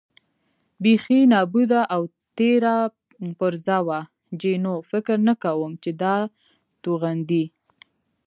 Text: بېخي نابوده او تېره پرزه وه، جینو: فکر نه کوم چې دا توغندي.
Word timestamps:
بېخي 0.83 1.19
نابوده 1.31 1.81
او 1.95 2.01
تېره 2.37 2.77
پرزه 3.37 3.77
وه، 3.87 3.99
جینو: 4.41 4.75
فکر 4.91 5.17
نه 5.27 5.33
کوم 5.43 5.71
چې 5.83 5.91
دا 6.01 6.15
توغندي. 6.83 7.43